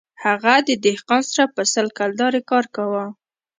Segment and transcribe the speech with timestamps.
[0.23, 3.05] هغه د دهقان سره په سل کلدارې کار کاوه